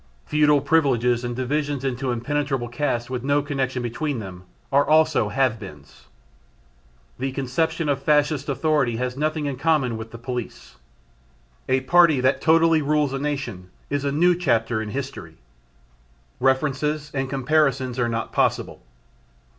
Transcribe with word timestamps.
Feudal 0.25 0.61
privileges 0.61 1.23
and 1.23 1.35
divisions 1.35 1.83
into 1.85 2.09
impenetrable 2.11 2.67
castes 2.67 3.07
with 3.07 3.23
no 3.23 3.43
connection 3.43 3.83
between 3.83 4.17
them, 4.17 4.45
are 4.71 4.83
also 4.83 5.29
"have 5.29 5.59
beens." 5.59 6.07
The 7.19 7.31
conception 7.31 7.87
of 7.87 8.01
Fascist 8.01 8.49
authority 8.49 8.95
has 8.97 9.15
nothing 9.15 9.45
in 9.45 9.57
common 9.57 9.97
with 9.97 10.09
the 10.09 10.17
Police. 10.17 10.77
A 11.69 11.81
party 11.81 12.19
that 12.19 12.41
totally 12.41 12.81
rules 12.81 13.13
a 13.13 13.19
nation 13.19 13.69
is 13.91 14.03
a 14.03 14.11
new 14.11 14.33
chapter 14.35 14.81
in 14.81 14.89
history. 14.89 15.35
References 16.39 17.11
and 17.13 17.29
comparisons 17.29 17.99
are 17.99 18.09
not 18.09 18.31
possible. 18.33 18.81